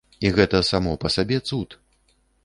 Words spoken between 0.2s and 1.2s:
І гэта само па